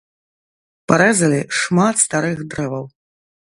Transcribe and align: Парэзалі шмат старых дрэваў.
Парэзалі 0.91 1.41
шмат 1.59 1.95
старых 2.07 2.43
дрэваў. 2.55 2.85